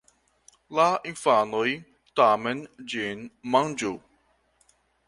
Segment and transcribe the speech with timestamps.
[0.79, 1.67] la infanoj
[2.21, 2.65] tamen
[2.95, 3.25] ĝin
[3.57, 3.95] manĝu.